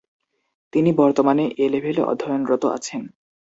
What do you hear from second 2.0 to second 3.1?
অধ্যয়নরত আছেন।